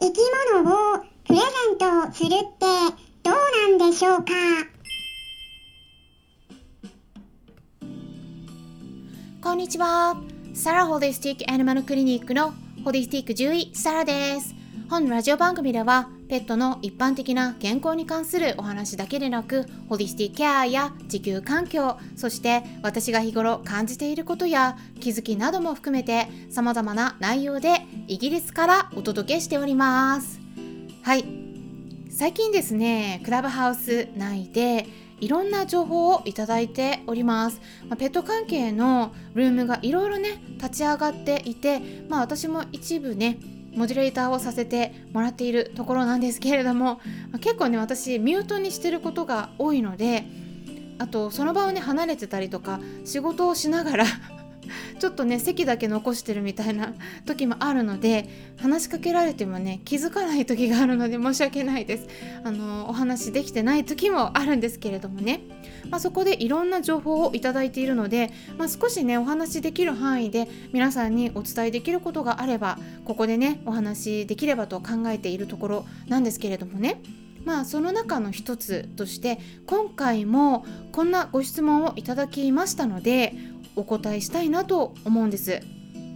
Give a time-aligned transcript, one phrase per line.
[0.00, 0.18] 生き
[0.54, 1.44] 物をプレゼ
[1.74, 2.66] ントするって
[3.22, 3.34] どう
[3.78, 4.32] なんでしょうか？
[9.40, 10.16] こんにちは。
[10.52, 12.52] サラホリスティックアニマルクリニックの
[12.84, 14.54] ホリスティック獣医サラです。
[14.90, 30.40] 本ラジオ番組ではペットの一般的な健康に関するお話だけでなくホリスティケアや地球環境そして私が日頃感じていることや気づきなども含めて様々な内容でイギリスからお届けしております。
[31.02, 31.24] はい。
[32.16, 34.86] 最近ですねクラブハウス内で
[35.20, 43.38] いろんな情報をいただいております、まあ、ペット関係のルームがいろいろね立ち上がっていてまあ私も一部ね
[43.74, 50.24] モデレーターをさせてもらっているところなんですけれども、ま、結構ね私ミュートにしてることが多いので
[50.98, 54.04] あとその場をね離れてたりとか仕事をしながら
[54.98, 56.94] ちょっとね席だけ残してるみたいな
[57.26, 58.28] 時もあるので
[58.58, 62.06] 話しかけられてもね気づかない時があるので申し訳ないです。
[62.44, 65.40] あのお話できてない時もあるんですけれどもね、
[65.90, 77.00] まあ、そこでいろんな情報をいただいているので、まあ、少しねお話できる範囲で皆さんにお伝えできることがあればここでねお話できればと考えているところなんですけれどもね。
[77.44, 83.34] まあその中の一つとして今回もこんなご質問をいただきましたので
[83.76, 85.60] お答えしたいなと思うんです。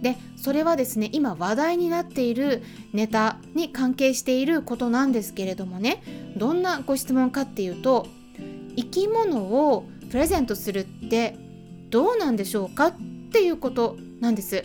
[0.01, 6.01] でそれはですね今話題になっているネタに関係していることなんですけれどもね。
[6.37, 8.07] どんなご質問かっていうと
[8.77, 11.35] 生き物をプレゼントするって
[11.89, 12.93] どうなんでしょうかっ
[13.31, 14.63] ていうことなんです。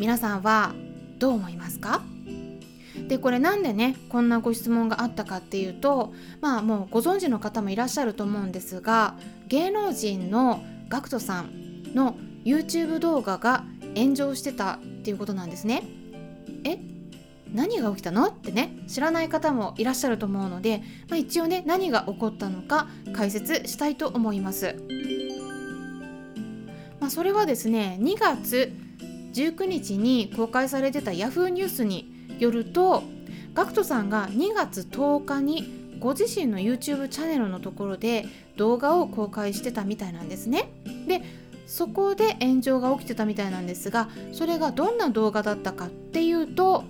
[0.00, 0.74] 皆さんは
[1.18, 2.02] どう思いますか？
[3.06, 9.14] でこれなんでねこんなご質問があったかっていうとまあもうご存知の方もいらっしゃると思うんですが
[9.46, 13.64] 芸能人の GACKT さんの YouTube 動画が
[13.96, 15.82] 炎上してたっていうことなんですね。
[16.64, 16.78] え？
[17.52, 18.26] 何が起きたの？
[18.26, 24.76] ってね知らない方もいらっしゃると思うので、まあ、一応ね何が起こったのか解説したいと思います。
[27.00, 28.72] まあ、それはですね2月
[29.34, 33.02] 19日に公開されてた Yahoo ニュースによると
[33.54, 38.26] GACKT さんが2月10日にご自身の YouTube チャンネルのところで
[38.56, 40.68] 動画を公開してたみたいなんですね。
[41.06, 41.22] で
[41.66, 46.84] そこで炎上が起きてたみたいなんですがそれがどんな動画だったかっていうと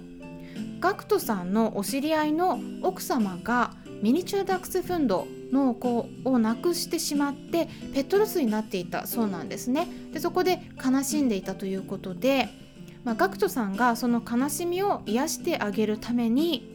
[0.81, 9.87] GACKT さんのお知り合いの奥様がミニチュアダックスフンドの子を亡くしてしまってペットロスになっていたそうなんですね。
[10.13, 12.49] でそこで悲しんでいたということで、
[13.05, 16.72] まあ、GACKT さんがその悲しみを癒してあげるために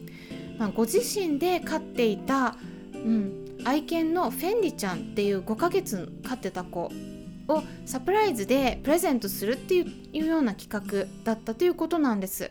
[0.58, 2.56] まあ、ご自身で飼っていた、
[2.94, 6.90] うん、愛犬のフェンディちゃんっていう5ヶ月飼ってた子
[7.48, 12.50] をサプライズでプレゼントするっていうような企画だったということなんです。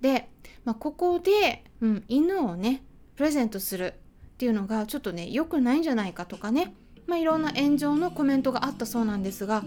[0.00, 0.28] で、
[0.64, 2.82] まあ、ここで、うん、犬をね
[3.16, 3.94] プレゼントする
[4.34, 6.74] っていうのがちょっとね良くないんじゃないかとかね、
[7.06, 9.64] まあ、いろんな炎上のコメントがあったそうなんですが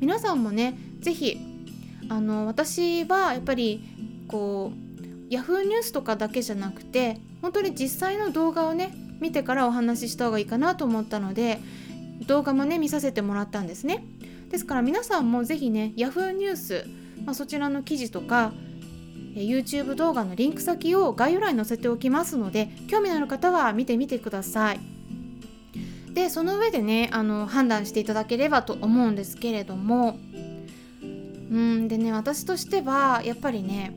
[0.00, 1.38] 皆さんもね是非
[2.08, 3.82] 私はやっぱり
[4.28, 4.81] こう
[5.32, 5.62] Yahoo!
[5.66, 11.58] ニュースとかだけじゃなくて本当に実際の動画をね見てからお話しした方がいいかなと思ったので
[12.26, 14.04] 動画もね見させてもらったんですね。
[14.50, 16.32] ですから皆さんも是非ね Yahoo!
[16.32, 16.84] ニュース、
[17.24, 18.52] まあ、そちらの記事とか
[19.34, 24.80] YouTube 動画のリンク先を概要欄に載せておきますので興味のある方は見てみてください。
[26.12, 30.18] でその上でねあの判断していただければと思うんですけれども。
[31.50, 33.94] うんでね私としてはやっぱりね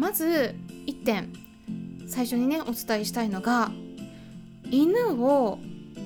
[0.00, 0.56] まず
[0.86, 1.30] 1点
[2.08, 3.70] 最初にねお伝えしたいのが
[4.70, 5.58] 犬を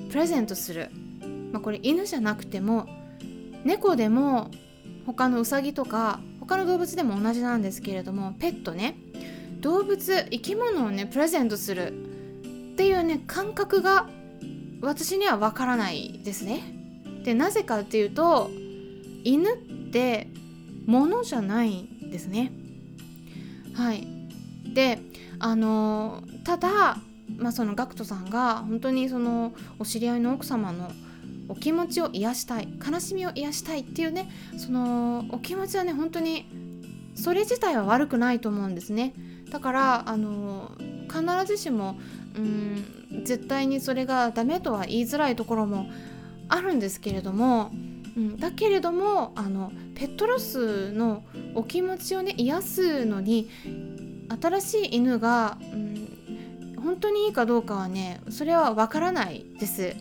[0.09, 0.91] プレゼントする、
[1.53, 2.87] まあ、これ犬じゃなくても
[3.63, 4.51] 猫でも
[5.05, 8.97] 他のウサギとか他の動物でも同じなんですけれどもペットね
[9.61, 11.93] 動物生き物をねプレゼントする
[12.73, 14.09] っていうね感覚が
[14.81, 16.61] 私にはわからないですね。
[17.23, 18.51] でなぜかっていうと
[19.23, 19.57] 犬っ
[19.89, 20.27] て
[20.85, 22.51] 物じゃないんですね。
[23.75, 24.07] はい。
[24.73, 24.99] で
[25.39, 26.97] あのただ、
[27.37, 30.91] まあ、その GACKT さんが本当にそのお知り合いの奥様の
[31.47, 36.45] お気持ちを癒したい悲しみを癒したいっていうねそのお気持ちはね本当に
[37.15, 39.13] それ自体は悪くないと思うんですね。
[39.49, 40.71] だからあの
[41.07, 41.97] 必ずしも
[42.35, 45.87] うん絶対にそれがダメとは言いづらいところも
[46.49, 47.71] あるんですけれども、
[48.17, 51.23] うん、だけれどもあのペットロスの
[51.55, 53.49] お気持ちをね癒すのに
[54.41, 59.95] 新しい犬が、うん、本当にいいかどうかはねそれはわからないです。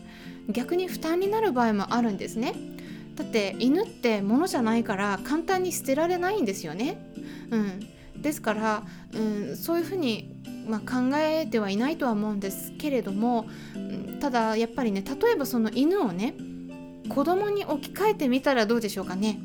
[0.50, 2.54] 逆に負担になる場合もあるんですね。
[3.14, 6.98] だって犬って物じゃないから簡単に捨てられないんですよね。
[7.50, 7.80] うん。
[8.20, 8.82] ですから、
[9.12, 9.18] う
[9.52, 10.34] ん、そういうふうに、
[10.66, 13.46] まあ、考えてはいないとは思うんですけれども、
[14.20, 16.34] ただやっぱりね例えばその犬をね
[17.08, 19.38] 子供に置き換えてみたらどうでしょうかね。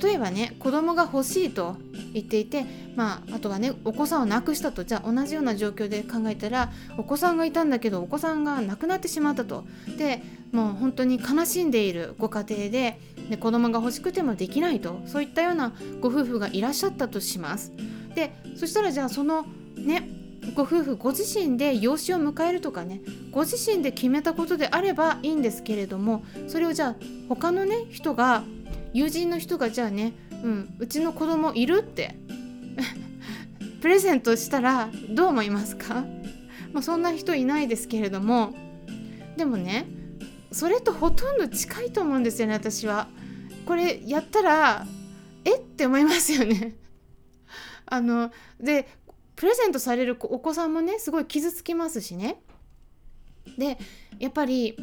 [0.00, 1.76] 例えばね子供が欲しいと
[2.12, 2.64] 言っていて、
[2.94, 9.64] まあ、あとはねお子さんを亡くしたとじゃあ同じような状況で考えたらお子さんがいたんだけどお子さんが亡くなってしまったと
[9.96, 13.00] でもう本当に悲しんでいるご家庭で
[13.30, 17.72] で子供が欲しくてもできないとそういったようなご夫婦がいらっしゃったとします。
[18.14, 19.46] でそしたらじゃあその
[19.76, 20.08] ね
[20.54, 23.00] ご夫婦ご自身で養子を迎えるとかね
[23.30, 26.96] ご自身で決めたことであればいいんですけれどもそれをじゃあ
[27.28, 28.42] 他のね人が
[28.92, 30.12] 友人の人がじゃあね、
[30.42, 32.14] うん、うちの子供いるって
[33.80, 36.04] プレゼントしたらどう思いますか、
[36.72, 38.54] まあ、そんな人いないですけれども
[39.36, 39.86] でもね
[40.50, 43.08] それとほとんど近いと思うんですよね私は。
[43.66, 44.86] これやったら
[45.44, 45.56] え？
[45.56, 46.74] って思いますよね。
[47.84, 48.88] あので
[49.36, 52.40] プレゼントされるお子さんもねすごい傷つきますしね。
[53.58, 53.78] で
[54.18, 54.74] やっぱり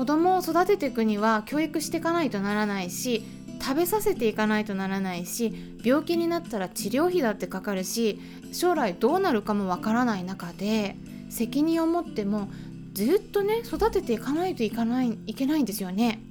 [0.00, 3.22] 子供を育てていくには教育していかないとならないし
[3.60, 8.18] 食べさせていかないとならないし病気になったら治療費だってかかるし
[8.50, 10.96] 将来どうなるかもわからない中で
[11.28, 12.48] 責任を持っても
[12.94, 16.22] ずっとね育てていかないといかないいけないんですよね。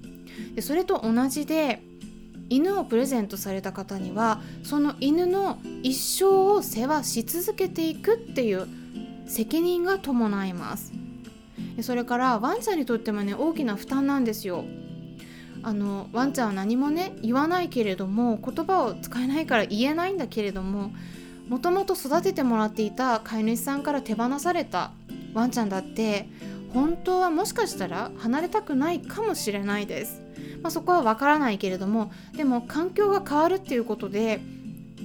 [0.55, 1.83] でそれと同じで
[2.49, 8.67] 犬をプレゼントされた方にはその犬の一生を世話し続けていくっていう
[9.27, 10.98] 責任が伴います。
[11.83, 14.65] それからワンちゃんにとってもね大きな負担なんですよ。
[15.61, 20.91] あのワンちゃんは何もね言わないけれども言葉を使えないから言えないんだけれども
[21.49, 24.91] もともと育ててもらっていた飼い主さんから手放された
[25.33, 26.29] ワンちゃんだって
[26.73, 30.21] 本当はもしかしたら離れたくないかもしれないです、
[30.61, 34.39] まあ、そこはわからないけれどもでも環境が変わるっていうことで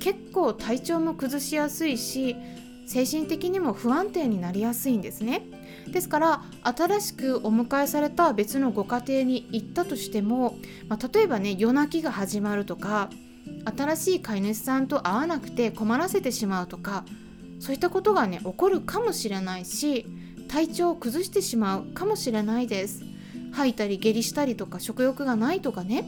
[0.01, 2.37] 結構体調も崩しやすいし
[2.87, 5.43] 精神的にも不安定になりやすいんですね
[5.91, 10.57] ですから新しくお迎えされた別のご家庭に行ったとしても、
[10.89, 13.11] まあ、例えばね夜泣きが始まるとか
[13.77, 17.05] 新しい飼い主さんと会わなくて困らせてしまうとか
[17.61, 20.07] そういったことがね起こるかもしれないし
[20.49, 23.03] 体調を崩してしまうかもしれないです。
[23.53, 26.05] 吐いたり下痢したりとか食欲がないとかね。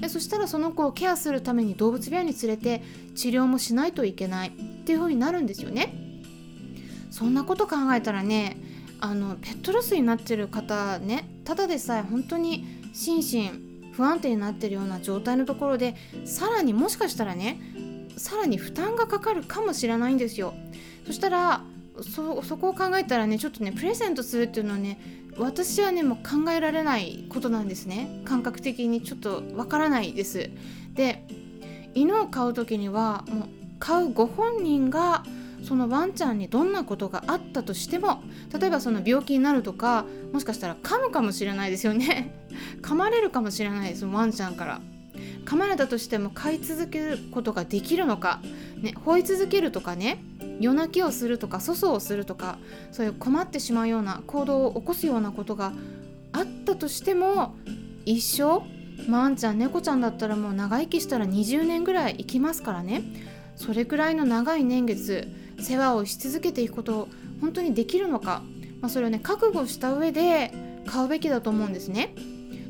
[0.00, 2.82] でそしたらその子をケアするために動物病院に連れて
[3.16, 4.52] 治療もしないといけないっ
[4.84, 5.94] ていう風になるんですよね。
[7.10, 8.56] そんなこと考えたらね
[9.00, 17.60] あのペットロスになってる方ねただでさえ本当に心身不安定になってるような状態のところでさらにもしかしたらね
[18.16, 20.54] さらに負担がかかるかもしれないんですよ。
[21.06, 21.62] そしたら
[22.02, 25.00] そそこを考えたらねちょっとねプレゼントするっていうのはね
[25.36, 28.22] 私はねもう考えられないことなんですね。
[28.24, 29.02] 感覚的に。
[29.02, 30.50] ちょっとわからないです。
[30.94, 31.24] で
[31.94, 33.48] 犬を飼う時にはもう
[33.78, 35.24] 飼うご本人が
[35.68, 38.22] そのワンちゃんにどんなことがあったとしても
[38.58, 42.34] 例えばその病気になるとかもしかしたら噛むかもしれないですよね。
[42.80, 44.80] 噛まれるかもしれないですワンちゃんから。
[45.44, 48.40] 噛まれたとしても飼い続けることができるのか、
[48.80, 50.24] ね、吠え続けるとかね。
[50.58, 52.58] 夜泣きをするとか粗相をするとか
[52.90, 55.72] そういう困ってしまうような行動を起こすようなことが
[56.32, 57.54] あったとしても
[58.06, 58.62] 一生
[59.10, 63.02] ワンちゃん猫ちゃんだったらもう長生きしたら20年ぐらい生きますからね。
[63.54, 65.28] それくらいの長い年月
[65.60, 67.08] 世話をし続けていくこと
[67.40, 68.42] 本当にできるのか、
[68.80, 70.52] まあ、それをね覚悟した上で
[70.86, 72.14] 買うべきだと思うんですね。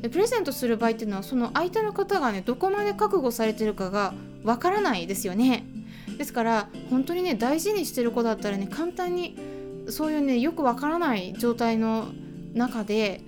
[0.01, 4.13] でプレゼントする場合っていうのはその相手の方がねどこまで覚悟されてるかが
[4.43, 5.65] わからないですよね。
[6.17, 9.37] ですから本当にね大事にしてる子だったらね簡単に
[9.89, 12.07] そういうねよくわからない状態の
[12.53, 13.21] 中で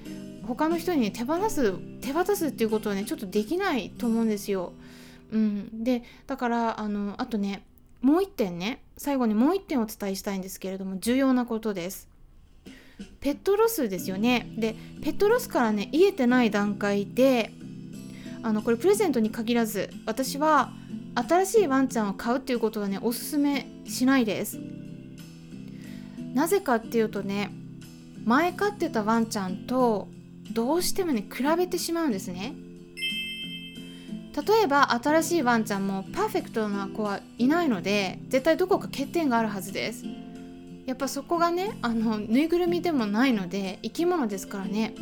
[0.47, 4.74] 他の人に、ね、手放す手渡すっていうことはねちょっとできないと思うんですよ。
[5.31, 7.63] うん、でだからあのあとね
[8.01, 12.08] もう一点ね最後にもう一点お伝えしたいんですけれども重要なことです。
[13.20, 14.51] ペットロスですよね。
[14.58, 17.51] でペットロスからね癒えてない段階で
[18.43, 20.72] あのこれプレゼントに限らず私は
[21.15, 24.60] 新しいワンちゃんを買うっていうことはねおすすめしないです。
[26.34, 27.51] なぜかっていうとね
[28.24, 30.08] 前飼ってたワンちゃんと
[30.53, 32.53] どうしてもね比べてしまうんですね。
[34.33, 40.05] 例えば新しいワンちゃんもパーフェクトな子はいないので絶対どこか欠点があるはずです。
[40.85, 44.95] やっぱそこがねあのぬいぐるみでもないので生き物ですからね。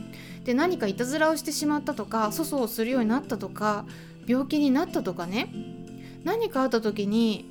[0.43, 3.85] で何かいたずらをしてしまったとか粗相をするようになったとか
[4.25, 5.53] 病気になったとかね。
[6.23, 7.45] 何かあった時に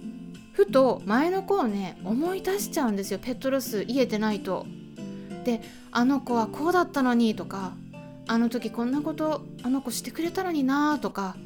[0.53, 3.19] ふと前の子をね思い出しちゃうんですよ。
[3.19, 4.67] ペットロス癒えてないと。
[5.45, 7.73] であの子はこうだったのにとか
[8.27, 11.37] あの時こんなことあの子してくれたのになとか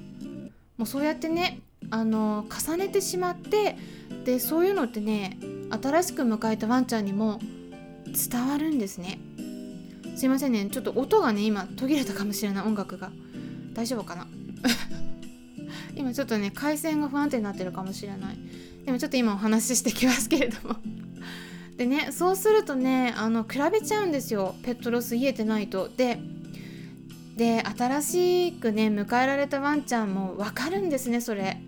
[0.83, 1.61] もうそうやってね
[1.91, 3.77] あの重ねてしまって
[4.25, 5.39] でそういうのってね
[5.81, 7.39] 新しく迎えたワンちゃんにも
[8.07, 9.21] 伝わるんですね。
[10.17, 13.13] すいませんねちょっと音がね今途切れたかもしれない音楽が。
[13.75, 14.27] 大丈夫かな？
[15.95, 18.37] 今ちょっとね回線が不安定になってるかもしれない。
[18.85, 20.75] でもちょっと今お話ししてきますけれども。
[21.77, 24.57] でねそうするとねあの比べちゃうんですよ。
[24.65, 25.89] ペットロス癒えてないと。
[25.97, 26.19] で
[27.37, 31.59] で新しくね迎えられたワンちゃんも分かるんですねそれ。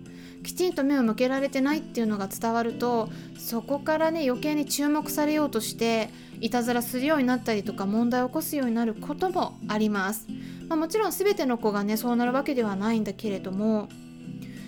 [0.45, 10.27] きちんと目を向けられてないっていうのが伝わるとそこからね余計に注目されようとしていたずらするようになったりとか問題を起こすようになることもあります、
[10.69, 13.89] まあ、もちろん全ての子がねそうなるわけではないんだけれども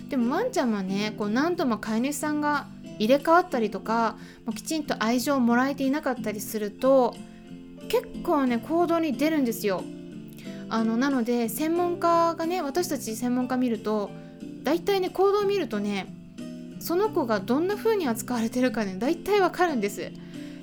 [0.08, 2.66] でもワンちゃんはねこう何度も飼い主さんが
[2.98, 7.14] 入れ替わったりとかもうきちんと愛情をもらえていなかったりすると
[7.88, 9.84] 結構ね行動に出るんですよ。
[10.70, 14.10] あのなので専門家がね私たち専門家見ると
[14.62, 16.14] 大体ね行動を見るとね
[16.80, 20.12] その子がどんな風に扱われてるかね大体わかるんです。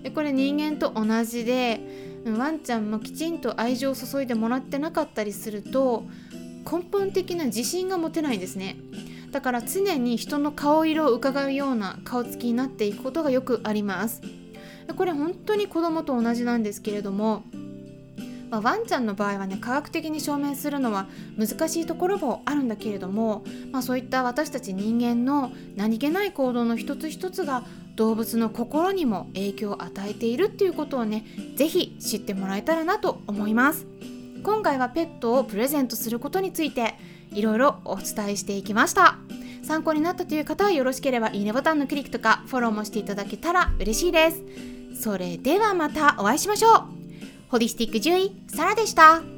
[0.04, 1.80] でこれ人間と同じで
[2.26, 6.06] ワンちゃんもきちんと愛情を注いでもらってなかったりすると
[6.72, 8.78] 根本的な自信が持てないんですね。
[9.32, 14.22] だから常に人の顔色を伺うような顔つきになっていくことがよくあります。
[14.96, 17.44] これ本当に子供と同じなんですけれども
[18.50, 27.64] まあ、ワンちゃんの場合はね科学的に証明するのは難しいところもあるんだけれども、まあ、そういった私たち人間の何気ない行動の一つ一つが
[27.96, 31.26] 動物の心にも影響を与えているっていうことをね
[31.56, 33.86] 是非知ってもらえたらなと思います。
[34.44, 36.94] 今回はペットをプレゼントすることについて
[37.32, 39.18] いろいろお伝えしていきました。
[39.64, 44.44] 参考になったという方はよろしければいいねボタンのクリックとかフォローもしていただけたら嬉しいです。
[45.02, 47.05] それではまたお会いしましょう。
[47.56, 49.35] ホリスティック獣医サラでした。